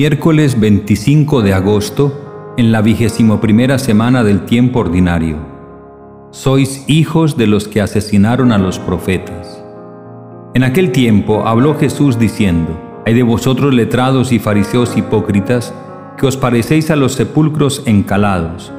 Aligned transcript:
Miércoles 0.00 0.58
25 0.58 1.42
de 1.42 1.52
agosto, 1.52 2.54
en 2.56 2.72
la 2.72 2.80
vigésimo 2.80 3.38
primera 3.38 3.78
semana 3.78 4.24
del 4.24 4.46
tiempo 4.46 4.78
ordinario. 4.78 5.36
Sois 6.30 6.86
hijos 6.88 7.36
de 7.36 7.46
los 7.46 7.68
que 7.68 7.82
asesinaron 7.82 8.50
a 8.50 8.56
los 8.56 8.78
profetas. 8.78 9.62
En 10.54 10.64
aquel 10.64 10.90
tiempo 10.90 11.46
habló 11.46 11.74
Jesús 11.74 12.18
diciendo, 12.18 13.02
Hay 13.04 13.12
de 13.12 13.22
vosotros 13.22 13.74
letrados 13.74 14.32
y 14.32 14.38
fariseos 14.38 14.96
hipócritas, 14.96 15.74
que 16.16 16.26
os 16.26 16.38
parecéis 16.38 16.90
a 16.90 16.96
los 16.96 17.12
sepulcros 17.12 17.82
encalados. 17.84 18.72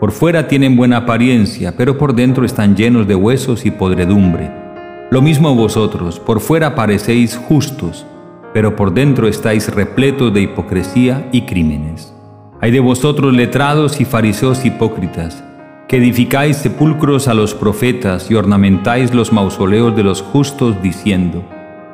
Por 0.00 0.12
fuera 0.12 0.48
tienen 0.48 0.76
buena 0.76 0.98
apariencia, 0.98 1.78
pero 1.78 1.96
por 1.96 2.14
dentro 2.14 2.44
están 2.44 2.76
llenos 2.76 3.08
de 3.08 3.14
huesos 3.14 3.64
y 3.64 3.70
podredumbre. 3.70 4.52
Lo 5.10 5.22
mismo 5.22 5.54
vosotros, 5.54 6.20
por 6.20 6.40
fuera 6.40 6.74
parecéis 6.74 7.38
justos, 7.38 8.04
pero 8.52 8.76
por 8.76 8.92
dentro 8.92 9.28
estáis 9.28 9.72
repletos 9.74 10.32
de 10.32 10.42
hipocresía 10.42 11.28
y 11.32 11.42
crímenes. 11.42 12.14
Hay 12.60 12.70
de 12.70 12.80
vosotros 12.80 13.32
letrados 13.32 14.00
y 14.00 14.04
fariseos 14.04 14.64
hipócritas, 14.64 15.44
que 15.86 15.96
edificáis 15.96 16.56
sepulcros 16.56 17.28
a 17.28 17.34
los 17.34 17.54
profetas 17.54 18.30
y 18.30 18.34
ornamentáis 18.34 19.14
los 19.14 19.32
mausoleos 19.32 19.94
de 19.96 20.02
los 20.02 20.22
justos, 20.22 20.82
diciendo, 20.82 21.44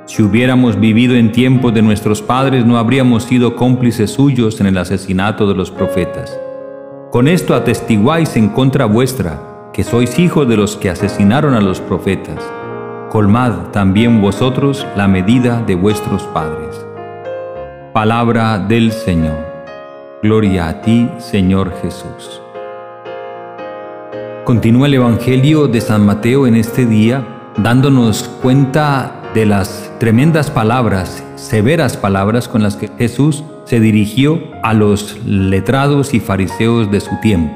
si 0.06 0.22
hubiéramos 0.22 0.78
vivido 0.78 1.14
en 1.14 1.32
tiempos 1.32 1.72
de 1.72 1.80
nuestros 1.80 2.20
padres 2.20 2.66
no 2.66 2.76
habríamos 2.76 3.22
sido 3.24 3.56
cómplices 3.56 4.10
suyos 4.10 4.60
en 4.60 4.66
el 4.66 4.76
asesinato 4.76 5.46
de 5.46 5.54
los 5.54 5.70
profetas. 5.70 6.38
Con 7.10 7.26
esto 7.26 7.54
atestiguáis 7.54 8.36
en 8.36 8.48
contra 8.50 8.84
vuestra, 8.84 9.40
que 9.72 9.82
sois 9.82 10.18
hijos 10.18 10.46
de 10.48 10.56
los 10.56 10.76
que 10.76 10.90
asesinaron 10.90 11.54
a 11.54 11.60
los 11.60 11.80
profetas. 11.80 12.38
Colmad 13.14 13.70
también 13.70 14.20
vosotros 14.20 14.84
la 14.96 15.06
medida 15.06 15.62
de 15.62 15.76
vuestros 15.76 16.24
padres. 16.34 16.84
Palabra 17.92 18.58
del 18.58 18.90
Señor. 18.90 19.38
Gloria 20.20 20.66
a 20.66 20.80
ti, 20.82 21.08
Señor 21.18 21.72
Jesús. 21.80 22.42
Continúa 24.44 24.88
el 24.88 24.94
Evangelio 24.94 25.68
de 25.68 25.80
San 25.80 26.04
Mateo 26.04 26.48
en 26.48 26.56
este 26.56 26.86
día 26.86 27.24
dándonos 27.56 28.24
cuenta 28.42 29.22
de 29.32 29.46
las 29.46 29.92
tremendas 30.00 30.50
palabras, 30.50 31.22
severas 31.36 31.96
palabras 31.96 32.48
con 32.48 32.64
las 32.64 32.74
que 32.74 32.88
Jesús 32.98 33.44
se 33.64 33.78
dirigió 33.78 34.40
a 34.64 34.74
los 34.74 35.24
letrados 35.24 36.14
y 36.14 36.18
fariseos 36.18 36.90
de 36.90 36.98
su 36.98 37.16
tiempo. 37.20 37.54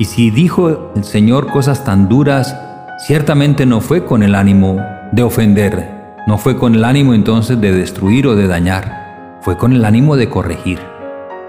Y 0.00 0.06
si 0.06 0.32
dijo 0.32 0.90
el 0.96 1.04
Señor 1.04 1.52
cosas 1.52 1.84
tan 1.84 2.08
duras, 2.08 2.56
ciertamente 2.98 3.64
no 3.64 3.80
fue 3.80 4.04
con 4.04 4.22
el 4.22 4.34
ánimo 4.34 4.84
de 5.12 5.22
ofender, 5.22 5.88
no 6.26 6.36
fue 6.36 6.56
con 6.56 6.74
el 6.74 6.84
ánimo 6.84 7.14
entonces 7.14 7.60
de 7.60 7.72
destruir 7.72 8.26
o 8.26 8.34
de 8.34 8.48
dañar, 8.48 9.38
fue 9.40 9.56
con 9.56 9.72
el 9.72 9.84
ánimo 9.84 10.16
de 10.16 10.28
corregir, 10.28 10.80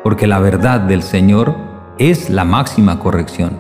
porque 0.04 0.28
la 0.28 0.40
verdad 0.40 0.80
del 0.80 1.02
Señor 1.02 1.56
es 1.98 2.30
la 2.30 2.46
máxima 2.46 3.00
corrección. 3.00 3.60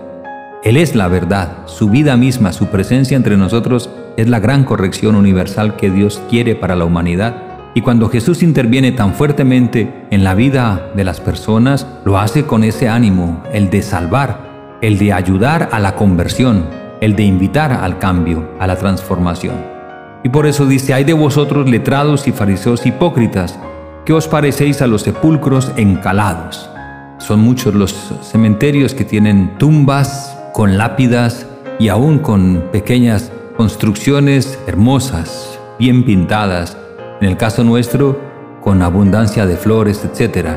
Él 0.64 0.78
es 0.78 0.94
la 0.94 1.08
verdad, 1.08 1.66
su 1.66 1.90
vida 1.90 2.16
misma, 2.16 2.54
su 2.54 2.67
presencia 2.67 3.17
entre 3.17 3.38
nosotros 3.38 3.90
es 4.17 4.30
la 4.30 4.40
gran 4.40 4.66
corrección 4.66 5.16
universal 5.16 5.76
que 5.76 5.90
Dios 5.90 6.22
quiere 6.30 6.54
para 6.54 6.76
la 6.76 6.86
humanidad. 6.86 7.72
Y 7.73 7.82
cuando 7.82 8.10
Jesús 8.10 8.44
interviene 8.44 8.92
tan 8.92 9.14
fuertemente 9.14 10.06
en 10.12 10.23
la 10.23 10.36
vida 10.36 10.92
de 10.95 11.04
las 11.04 11.22
personas, 11.22 11.88
lo 12.06 12.20
hace 12.20 12.45
con 12.45 12.64
ese 12.64 12.88
ánimo, 12.88 13.42
el 13.52 13.70
de 13.70 13.82
salvar, 13.82 14.78
el 14.82 14.98
de 14.98 15.14
ayudar 15.14 15.70
a 15.72 15.80
la 15.80 15.95
conversión, 15.95 16.66
el 17.02 17.16
de 17.16 17.23
invitar 17.23 17.72
al 17.72 18.00
cambio, 18.00 18.50
a 18.59 18.67
la 18.67 18.75
transformación. 18.75 19.55
Y 20.23 20.30
por 20.30 20.45
eso 20.45 20.66
dice, 20.66 20.94
hay 20.94 21.03
de 21.03 21.14
vosotros 21.14 21.69
letrados 21.69 22.28
y 22.28 22.31
fariseos 22.31 22.86
hipócritas, 22.86 23.58
que 24.05 24.14
os 24.14 24.28
parecéis 24.28 24.81
a 24.81 24.88
los 24.88 25.03
sepulcros 25.03 25.72
encalados. 25.77 26.70
Son 27.20 27.39
muchos 27.39 27.73
los 27.73 27.93
cementerios 28.21 28.93
que 28.93 29.05
tienen 29.05 29.58
tumbas 29.58 30.37
con 30.54 30.77
lápidas 30.77 31.45
y 31.80 31.87
aún 31.87 32.20
con 32.20 32.64
pequeñas 32.71 33.31
construcciones 33.55 34.60
hermosas, 34.67 35.60
bien 35.77 36.04
pintadas, 36.04 36.77
en 37.21 37.27
el 37.27 37.37
caso 37.37 37.64
nuestro 37.64 38.20
con 38.61 38.81
abundancia 38.81 39.45
de 39.45 39.55
flores, 39.55 40.04
etc. 40.04 40.49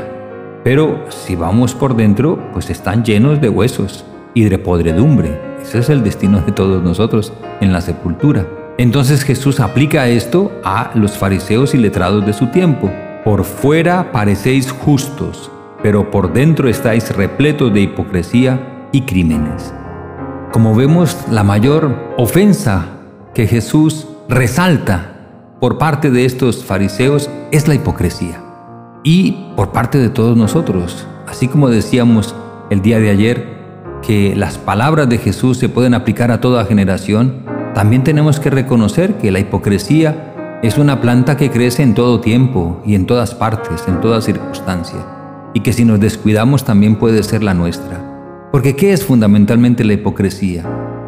Pero 0.63 1.05
si 1.09 1.35
vamos 1.35 1.73
por 1.73 1.95
dentro, 1.95 2.39
pues 2.51 2.69
están 2.69 3.03
llenos 3.03 3.39
de 3.39 3.49
huesos 3.49 4.05
y 4.33 4.45
de 4.45 4.57
podredumbre. 4.57 5.39
Ese 5.61 5.79
es 5.79 5.89
el 5.89 6.03
destino 6.03 6.41
de 6.41 6.51
todos 6.51 6.83
nosotros 6.83 7.33
en 7.61 7.71
la 7.71 7.81
sepultura. 7.81 8.47
Entonces 8.77 9.23
Jesús 9.23 9.59
aplica 9.59 10.07
esto 10.07 10.51
a 10.63 10.91
los 10.95 11.17
fariseos 11.17 11.73
y 11.73 11.77
letrados 11.77 12.25
de 12.25 12.33
su 12.33 12.47
tiempo. 12.47 12.91
Por 13.23 13.43
fuera 13.43 14.11
parecéis 14.11 14.71
justos, 14.71 15.51
pero 15.81 16.09
por 16.11 16.33
dentro 16.33 16.67
estáis 16.67 17.15
repletos 17.15 17.73
de 17.73 17.81
hipocresía 17.81 18.87
y 18.91 19.01
crímenes. 19.01 19.73
Como 20.51 20.75
vemos, 20.75 21.17
la 21.31 21.43
mayor 21.43 22.13
ofensa 22.17 22.85
que 23.33 23.47
Jesús 23.47 24.07
resalta 24.27 25.13
por 25.59 25.77
parte 25.77 26.11
de 26.11 26.25
estos 26.25 26.63
fariseos 26.63 27.29
es 27.51 27.67
la 27.67 27.75
hipocresía. 27.75 28.41
Y 29.03 29.53
por 29.55 29.71
parte 29.71 29.97
de 29.97 30.09
todos 30.09 30.35
nosotros, 30.37 31.07
así 31.27 31.47
como 31.47 31.69
decíamos 31.69 32.35
el 32.69 32.81
día 32.81 32.99
de 32.99 33.09
ayer, 33.09 33.62
que 34.05 34.35
las 34.35 34.57
palabras 34.57 35.09
de 35.09 35.17
Jesús 35.17 35.57
se 35.57 35.69
pueden 35.69 35.93
aplicar 35.93 36.31
a 36.31 36.41
toda 36.41 36.65
generación, 36.65 37.43
también 37.73 38.03
tenemos 38.03 38.39
que 38.39 38.51
reconocer 38.51 39.15
que 39.15 39.31
la 39.31 39.39
hipocresía 39.39 40.59
es 40.61 40.77
una 40.77 41.01
planta 41.01 41.35
que 41.37 41.49
crece 41.49 41.81
en 41.81 41.95
todo 41.95 42.21
tiempo 42.21 42.81
y 42.85 42.95
en 42.95 43.05
todas 43.05 43.33
partes, 43.33 43.83
en 43.87 43.99
toda 43.99 44.21
circunstancia, 44.21 44.99
y 45.53 45.61
que 45.61 45.73
si 45.73 45.83
nos 45.85 45.99
descuidamos 45.99 46.63
también 46.63 46.97
puede 46.97 47.23
ser 47.23 47.43
la 47.43 47.53
nuestra. 47.53 48.49
Porque 48.51 48.75
¿qué 48.75 48.93
es 48.93 49.03
fundamentalmente 49.03 49.83
la 49.83 49.93
hipocresía? 49.93 50.63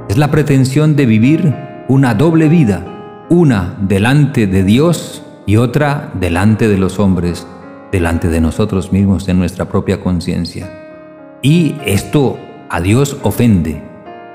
Es 0.09 0.17
la 0.17 0.31
pretensión 0.31 0.95
de 0.95 1.05
vivir 1.05 1.53
una 1.87 2.15
doble 2.15 2.49
vida, 2.49 3.25
una 3.29 3.75
delante 3.79 4.47
de 4.47 4.63
Dios 4.63 5.23
y 5.45 5.57
otra 5.57 6.11
delante 6.19 6.67
de 6.67 6.77
los 6.77 6.99
hombres, 6.99 7.45
delante 7.91 8.29
de 8.29 8.41
nosotros 8.41 8.91
mismos 8.91 9.27
en 9.29 9.37
nuestra 9.37 9.65
propia 9.65 10.01
conciencia. 10.01 10.69
Y 11.41 11.75
esto 11.85 12.39
a 12.69 12.81
Dios 12.81 13.17
ofende. 13.23 13.81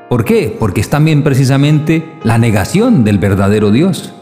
¿Por 0.09 0.25
qué? 0.25 0.57
Porque 0.59 0.81
es 0.81 0.91
también 0.91 1.23
precisamente 1.23 2.05
la 2.25 2.39
negación 2.39 3.05
del 3.05 3.19
verdadero 3.19 3.71
Dios. 3.71 4.13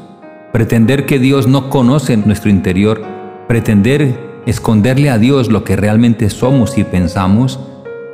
Pretender 0.53 1.07
que 1.07 1.19
Dios 1.19 1.47
no 1.47 1.71
conoce 1.71 2.17
nuestro 2.17 2.51
interior, 2.51 3.03
pretender 3.47 4.43
esconderle 4.47 5.11
a 5.11 5.19
Dios 5.19 5.51
lo 5.51 5.65
que 5.65 5.77
realmente 5.77 6.31
somos 6.31 6.77
y 6.79 6.85
pensamos, 6.85 7.61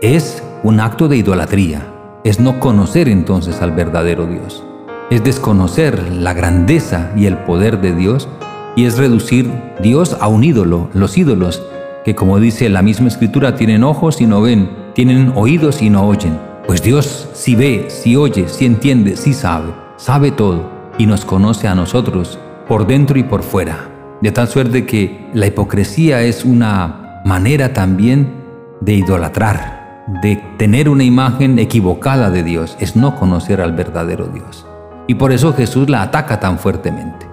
es 0.02 0.42
un 0.62 0.80
acto 0.80 1.08
de 1.08 1.16
idolatría. 1.16 1.86
Es 2.24 2.40
no 2.40 2.60
conocer 2.60 3.08
entonces 3.08 3.60
al 3.60 3.72
verdadero 3.72 4.26
Dios. 4.26 4.64
Es 5.10 5.22
desconocer 5.22 6.12
la 6.12 6.32
grandeza 6.32 7.12
y 7.16 7.26
el 7.26 7.38
poder 7.38 7.80
de 7.80 7.94
Dios 7.94 8.28
y 8.76 8.86
es 8.86 8.98
reducir 8.98 9.50
Dios 9.80 10.16
a 10.20 10.28
un 10.28 10.44
ídolo, 10.44 10.88
los 10.92 11.16
ídolos, 11.18 11.62
que 12.04 12.14
como 12.14 12.40
dice 12.40 12.68
la 12.68 12.82
misma 12.82 13.08
escritura, 13.08 13.56
tienen 13.56 13.84
ojos 13.84 14.20
y 14.20 14.26
no 14.26 14.40
ven, 14.40 14.83
tienen 14.94 15.32
oídos 15.34 15.82
y 15.82 15.90
no 15.90 16.06
oyen. 16.06 16.38
Pues 16.66 16.82
Dios 16.82 17.28
sí 17.34 17.54
ve, 17.54 17.86
sí 17.88 18.16
oye, 18.16 18.48
sí 18.48 18.64
entiende, 18.64 19.16
sí 19.16 19.34
sabe, 19.34 19.72
sabe 19.96 20.30
todo 20.30 20.70
y 20.96 21.06
nos 21.06 21.24
conoce 21.24 21.68
a 21.68 21.74
nosotros 21.74 22.38
por 22.68 22.86
dentro 22.86 23.18
y 23.18 23.24
por 23.24 23.42
fuera. 23.42 23.90
De 24.22 24.32
tal 24.32 24.48
suerte 24.48 24.86
que 24.86 25.28
la 25.34 25.46
hipocresía 25.46 26.22
es 26.22 26.44
una 26.44 27.20
manera 27.24 27.72
también 27.72 28.32
de 28.80 28.94
idolatrar, 28.94 30.04
de 30.22 30.36
tener 30.56 30.88
una 30.88 31.04
imagen 31.04 31.58
equivocada 31.58 32.30
de 32.30 32.42
Dios, 32.42 32.76
es 32.80 32.96
no 32.96 33.16
conocer 33.16 33.60
al 33.60 33.72
verdadero 33.72 34.28
Dios. 34.28 34.66
Y 35.06 35.16
por 35.16 35.32
eso 35.32 35.52
Jesús 35.52 35.90
la 35.90 36.02
ataca 36.02 36.40
tan 36.40 36.58
fuertemente. 36.58 37.26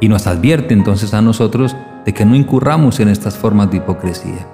Y 0.00 0.08
nos 0.08 0.26
advierte 0.26 0.74
entonces 0.74 1.12
a 1.14 1.22
nosotros 1.22 1.74
de 2.04 2.14
que 2.14 2.24
no 2.24 2.36
incurramos 2.36 3.00
en 3.00 3.08
estas 3.08 3.36
formas 3.36 3.70
de 3.70 3.78
hipocresía, 3.78 4.46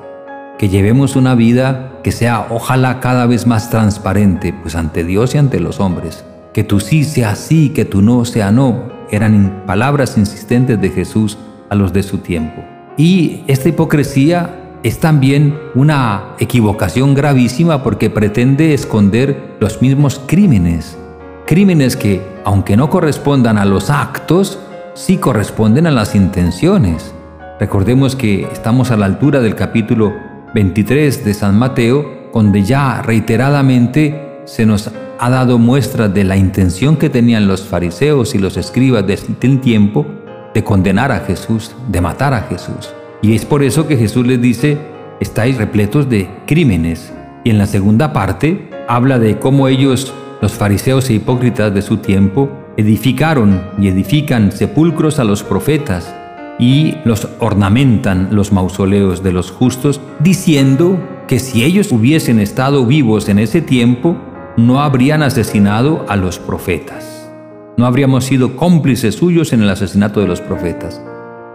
que 0.59 0.69
llevemos 0.69 1.17
una 1.17 1.35
vida 1.35 1.96
que 2.07 2.13
sea 2.13 2.47
ojalá 2.51 3.01
cada 3.01 3.27
vez 3.27 3.49
más 3.49 3.69
transparente, 3.69 4.55
pues 4.63 4.77
ante 4.77 5.03
Dios 5.03 5.35
y 5.35 5.39
ante 5.39 5.59
los 5.59 5.81
hombres. 5.81 6.25
Que 6.55 6.63
tu 6.63 6.79
sí 6.79 7.03
sea 7.03 7.35
sí, 7.35 7.71
que 7.71 7.85
tu 7.85 8.01
no 8.01 8.25
sea 8.25 8.53
no, 8.53 8.93
eran 9.11 9.65
palabras 9.67 10.17
insistentes 10.17 10.81
de 10.81 10.91
Jesús 10.91 11.37
a 11.69 11.75
los 11.75 11.93
de 11.93 12.05
su 12.05 12.19
tiempo. 12.19 12.63
Y 12.97 13.43
esta 13.49 13.71
hipocresía 13.71 14.77
es 14.85 15.01
también 15.01 15.59
una 15.75 16.37
equivocación 16.39 17.13
gravísima 17.13 17.83
porque 17.83 18.09
pretende 18.09 18.73
esconder 18.73 19.57
los 19.59 19.83
mismos 19.83 20.21
crímenes. 20.29 20.97
Crímenes 21.45 21.97
que, 21.97 22.25
aunque 22.45 22.77
no 22.77 22.89
correspondan 22.89 23.59
a 23.59 23.65
los 23.65 23.91
actos, 23.91 24.61
sí 24.95 25.17
corresponden 25.17 25.89
a 25.89 25.91
las 25.91 26.15
intenciones. 26.15 27.13
Recordemos 27.59 28.15
que 28.15 28.43
estamos 28.53 28.93
a 28.93 28.97
la 28.97 29.07
altura 29.07 29.41
del 29.41 29.57
capítulo 29.57 30.26
23 30.57 31.23
de 31.23 31.35
San 31.35 31.59
Mateo, 31.59 32.31
donde 32.33 32.63
ya 32.63 33.03
reiteradamente 33.03 34.41
se 34.47 34.65
nos 34.65 34.91
ha 35.19 35.29
dado 35.29 35.59
muestra 35.59 36.09
de 36.09 36.25
la 36.25 36.39
intención 36.39 36.97
que 36.97 37.11
tenían 37.11 37.47
los 37.47 37.63
fariseos 37.67 38.35
y 38.35 38.39
los 38.39 38.57
escribas 38.57 39.07
del 39.07 39.61
tiempo 39.61 40.07
de 40.55 40.65
condenar 40.65 41.13
a 41.13 41.21
Jesús, 41.21 41.77
de 41.89 42.01
matar 42.01 42.33
a 42.33 42.41
Jesús. 42.41 42.95
Y 43.21 43.35
es 43.35 43.45
por 43.45 43.63
eso 43.63 43.87
que 43.87 43.99
Jesús 43.99 44.27
les 44.27 44.41
dice, 44.41 44.79
estáis 45.21 45.59
repletos 45.59 46.09
de 46.09 46.27
crímenes. 46.47 47.13
Y 47.45 47.51
en 47.51 47.59
la 47.59 47.67
segunda 47.67 48.15
parte 48.15 48.71
habla 48.89 49.19
de 49.19 49.39
cómo 49.39 49.69
ellos, 49.69 50.15
los 50.41 50.53
fariseos 50.53 51.11
e 51.11 51.15
hipócritas 51.15 51.75
de 51.75 51.83
su 51.83 51.99
tiempo, 51.99 52.49
edificaron 52.79 53.61
y 53.79 53.89
edifican 53.89 54.51
sepulcros 54.53 55.19
a 55.19 55.25
los 55.25 55.43
profetas 55.43 56.16
y 56.59 56.97
los 57.05 57.29
ornamentan 57.41 58.29
los 58.31 58.53
mausoleos 58.53 59.23
de 59.23 59.33
los 59.33 59.51
justos, 59.51 60.01
diciendo 60.21 60.99
que 61.29 61.39
si 61.39 61.65
ellos 61.65 61.93
hubiesen 61.93 62.39
estado 62.39 62.87
vivos 62.87 63.29
en 63.29 63.39
ese 63.39 63.61
tiempo, 63.61 64.17
no 64.57 64.81
habrían 64.81 65.23
asesinado 65.23 66.07
a 66.09 66.17
los 66.17 66.39
profetas. 66.39 67.31
No 67.77 67.85
habríamos 67.85 68.25
sido 68.25 68.57
cómplices 68.57 69.17
suyos 69.17 69.53
en 69.53 69.63
el 69.63 69.69
asesinato 69.69 70.21
de 70.21 70.29
los 70.29 70.41
profetas. 70.41 71.03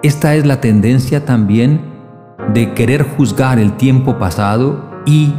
Esta 0.03 0.35
es 0.35 0.45
la 0.45 0.61
tendencia 0.61 1.25
también 1.25 1.81
de 2.53 2.73
querer 2.73 3.03
juzgar 3.03 3.59
el 3.59 3.77
tiempo 3.77 4.19
pasado 4.19 4.83
y 5.05 5.33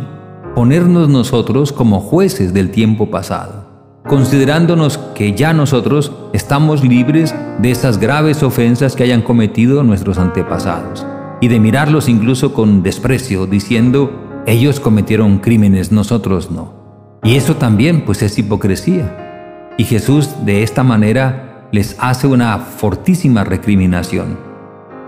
ponernos 0.54 1.08
nosotros 1.08 1.72
como 1.72 2.00
jueces 2.00 2.52
del 2.52 2.70
tiempo 2.70 3.10
pasado, 3.10 3.61
considerándonos 4.06 4.98
que 5.14 5.32
ya 5.34 5.52
nosotros 5.52 6.12
estamos 6.32 6.84
libres 6.84 7.34
de 7.58 7.70
esas 7.70 7.98
graves 7.98 8.42
ofensas 8.42 8.96
que 8.96 9.04
hayan 9.04 9.22
cometido 9.22 9.82
nuestros 9.82 10.18
antepasados 10.18 11.06
y 11.40 11.48
de 11.48 11.60
mirarlos 11.60 12.08
incluso 12.08 12.52
con 12.52 12.82
desprecio, 12.82 13.46
diciendo, 13.46 14.42
ellos 14.46 14.80
cometieron 14.80 15.38
crímenes, 15.38 15.92
nosotros 15.92 16.50
no. 16.50 16.72
Y 17.24 17.36
eso 17.36 17.56
también 17.56 18.04
pues 18.04 18.22
es 18.22 18.38
hipocresía. 18.38 19.72
Y 19.78 19.84
Jesús 19.84 20.30
de 20.44 20.62
esta 20.62 20.82
manera 20.82 21.68
les 21.72 21.96
hace 21.98 22.26
una 22.26 22.58
fortísima 22.58 23.44
recriminación. 23.44 24.38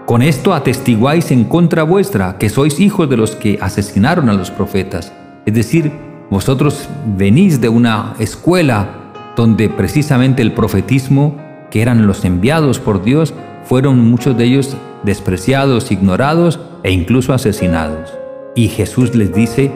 Con 0.07 0.23
esto 0.23 0.55
atestiguáis 0.55 1.31
en 1.31 1.45
contra 1.45 1.83
vuestra 1.83 2.37
que 2.39 2.49
sois 2.49 2.79
hijos 2.81 3.09
de 3.09 3.17
los 3.17 3.37
que 3.37 3.59
asesinaron 3.61 4.29
a 4.29 4.35
los 4.35 4.51
profetas. 4.51 5.13
Es 5.47 5.55
decir, 5.55 5.93
vosotros 6.31 6.89
venís 7.17 7.61
de 7.61 7.69
una 7.69 8.15
escuela 8.19 8.89
donde 9.37 9.69
precisamente 9.69 10.43
el 10.43 10.53
profetismo, 10.53 11.37
que 11.71 11.83
eran 11.83 12.07
los 12.07 12.25
enviados 12.25 12.79
por 12.79 13.03
Dios, 13.03 13.35
fueron 13.65 13.99
muchos 14.11 14.37
de 14.37 14.45
ellos 14.45 14.77
despreciados, 15.03 15.91
ignorados 15.91 16.61
e 16.83 16.93
incluso 16.93 17.33
asesinados. 17.33 18.13
Y 18.55 18.69
Jesús 18.69 19.15
les 19.15 19.35
dice 19.35 19.73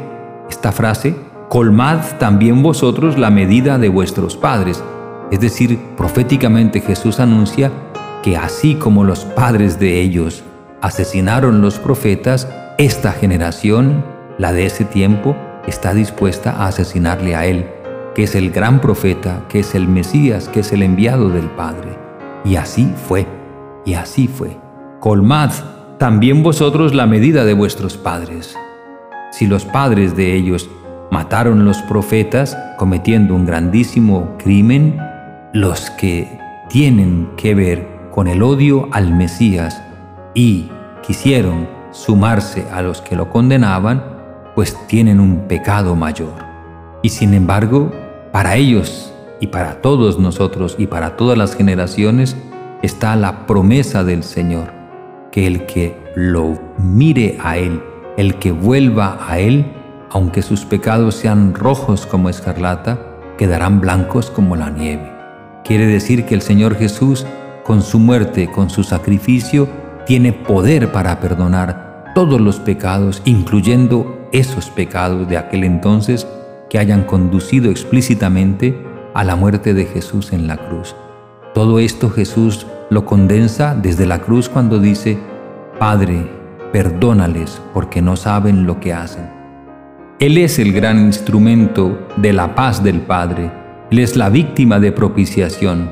esta 0.48 0.72
frase, 0.72 1.16
colmad 1.48 2.00
también 2.18 2.62
vosotros 2.62 3.18
la 3.18 3.30
medida 3.30 3.78
de 3.78 3.88
vuestros 3.88 4.36
padres. 4.36 4.82
Es 5.30 5.40
decir, 5.40 5.78
proféticamente 5.96 6.80
Jesús 6.80 7.20
anuncia 7.20 7.70
que 8.22 8.36
así 8.36 8.74
como 8.74 9.04
los 9.04 9.24
padres 9.24 9.78
de 9.78 10.00
ellos 10.00 10.42
asesinaron 10.80 11.60
los 11.60 11.78
profetas, 11.78 12.48
esta 12.78 13.12
generación, 13.12 14.04
la 14.38 14.52
de 14.52 14.66
ese 14.66 14.84
tiempo, 14.84 15.36
está 15.68 15.94
dispuesta 15.94 16.52
a 16.52 16.66
asesinarle 16.68 17.36
a 17.36 17.46
él, 17.46 17.66
que 18.14 18.24
es 18.24 18.34
el 18.34 18.50
gran 18.50 18.80
profeta, 18.80 19.44
que 19.48 19.60
es 19.60 19.74
el 19.74 19.88
Mesías, 19.88 20.48
que 20.48 20.60
es 20.60 20.72
el 20.72 20.82
enviado 20.82 21.30
del 21.30 21.46
Padre. 21.50 21.98
Y 22.44 22.56
así 22.56 22.92
fue, 23.06 23.26
y 23.84 23.94
así 23.94 24.28
fue. 24.28 24.56
Colmad 25.00 25.50
también 25.98 26.42
vosotros 26.42 26.94
la 26.94 27.06
medida 27.06 27.44
de 27.44 27.54
vuestros 27.54 27.96
padres. 27.96 28.56
Si 29.32 29.46
los 29.46 29.64
padres 29.64 30.16
de 30.16 30.34
ellos 30.34 30.70
mataron 31.10 31.64
los 31.64 31.78
profetas 31.82 32.56
cometiendo 32.78 33.34
un 33.34 33.46
grandísimo 33.46 34.36
crimen, 34.38 34.98
los 35.52 35.90
que 35.90 36.38
tienen 36.68 37.30
que 37.36 37.54
ver 37.54 37.88
con 38.12 38.28
el 38.28 38.42
odio 38.42 38.88
al 38.92 39.14
Mesías 39.14 39.82
y 40.34 40.68
quisieron 41.06 41.68
sumarse 41.90 42.66
a 42.72 42.82
los 42.82 43.00
que 43.00 43.16
lo 43.16 43.30
condenaban, 43.30 44.17
pues 44.58 44.76
tienen 44.88 45.20
un 45.20 45.46
pecado 45.46 45.94
mayor. 45.94 46.34
Y 47.04 47.10
sin 47.10 47.32
embargo, 47.32 47.92
para 48.32 48.56
ellos 48.56 49.12
y 49.38 49.46
para 49.46 49.80
todos 49.80 50.18
nosotros 50.18 50.74
y 50.76 50.88
para 50.88 51.16
todas 51.16 51.38
las 51.38 51.54
generaciones 51.54 52.36
está 52.82 53.14
la 53.14 53.46
promesa 53.46 54.02
del 54.02 54.24
Señor, 54.24 54.72
que 55.30 55.46
el 55.46 55.64
que 55.66 55.96
lo 56.16 56.58
mire 56.76 57.38
a 57.40 57.56
Él, 57.56 57.80
el 58.16 58.34
que 58.40 58.50
vuelva 58.50 59.20
a 59.28 59.38
Él, 59.38 59.64
aunque 60.10 60.42
sus 60.42 60.64
pecados 60.64 61.14
sean 61.14 61.54
rojos 61.54 62.04
como 62.04 62.28
escarlata, 62.28 62.98
quedarán 63.36 63.80
blancos 63.80 64.28
como 64.28 64.56
la 64.56 64.70
nieve. 64.70 65.08
Quiere 65.62 65.86
decir 65.86 66.26
que 66.26 66.34
el 66.34 66.42
Señor 66.42 66.74
Jesús, 66.74 67.24
con 67.62 67.80
su 67.80 68.00
muerte, 68.00 68.50
con 68.50 68.70
su 68.70 68.82
sacrificio, 68.82 69.68
tiene 70.04 70.32
poder 70.32 70.90
para 70.90 71.20
perdonar 71.20 72.10
todos 72.16 72.40
los 72.40 72.58
pecados, 72.58 73.22
incluyendo 73.24 74.17
esos 74.32 74.70
pecados 74.70 75.28
de 75.28 75.36
aquel 75.36 75.64
entonces 75.64 76.26
que 76.70 76.78
hayan 76.78 77.04
conducido 77.04 77.70
explícitamente 77.70 78.76
a 79.14 79.24
la 79.24 79.36
muerte 79.36 79.74
de 79.74 79.86
Jesús 79.86 80.32
en 80.32 80.46
la 80.46 80.56
cruz. 80.56 80.94
Todo 81.54 81.78
esto 81.78 82.10
Jesús 82.10 82.66
lo 82.90 83.04
condensa 83.04 83.74
desde 83.74 84.06
la 84.06 84.20
cruz 84.20 84.48
cuando 84.48 84.78
dice, 84.78 85.18
Padre, 85.78 86.28
perdónales 86.72 87.60
porque 87.72 88.02
no 88.02 88.16
saben 88.16 88.66
lo 88.66 88.80
que 88.80 88.92
hacen. 88.92 89.28
Él 90.20 90.36
es 90.36 90.58
el 90.58 90.72
gran 90.72 90.98
instrumento 90.98 92.06
de 92.16 92.32
la 92.32 92.54
paz 92.54 92.82
del 92.82 93.00
Padre. 93.00 93.50
Él 93.90 94.00
es 94.00 94.16
la 94.16 94.28
víctima 94.28 94.80
de 94.80 94.92
propiciación. 94.92 95.90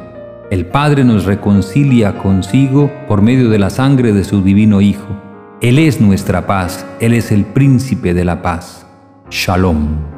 El 0.51 0.67
Padre 0.67 1.05
nos 1.05 1.25
reconcilia 1.25 2.19
consigo 2.19 2.91
por 3.09 3.23
medio 3.23 3.51
de 3.51 3.59
la 3.59 3.71
sangre 3.71 4.13
de 4.13 4.25
su 4.25 4.43
divino 4.43 4.81
Hijo. 4.81 5.26
Él 5.63 5.79
es 5.79 6.03
nuestra 6.03 6.47
paz. 6.47 6.85
Él 7.01 7.15
es 7.15 7.33
el 7.33 7.45
príncipe 7.47 8.13
de 8.13 8.25
la 8.27 8.43
paz. 8.43 8.87
Shalom. 9.31 10.16